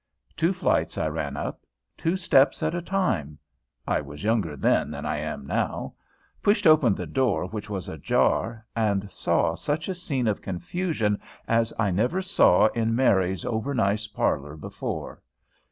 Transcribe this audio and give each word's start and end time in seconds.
Two 0.35 0.51
flights 0.51 0.97
I 0.97 1.05
ran 1.09 1.37
up, 1.37 1.61
two 1.95 2.17
steps 2.17 2.63
at 2.63 2.73
a 2.73 2.81
time, 2.81 3.37
I 3.87 4.01
was 4.01 4.23
younger 4.23 4.55
then 4.57 4.89
than 4.89 5.05
I 5.05 5.17
am 5.17 5.45
now, 5.45 5.93
pushed 6.41 6.65
open 6.65 6.95
the 6.95 7.05
door 7.05 7.45
which 7.45 7.69
was 7.69 7.87
ajar, 7.87 8.65
and 8.75 9.11
saw 9.11 9.53
such 9.53 9.87
a 9.87 9.93
scene 9.93 10.25
of 10.27 10.41
confusion 10.41 11.19
as 11.47 11.71
I 11.77 11.91
never 11.91 12.19
saw 12.23 12.65
in 12.69 12.95
Mary's 12.95 13.45
over 13.45 13.75
nice 13.75 14.07
parlor 14.07 14.57
before. 14.57 15.21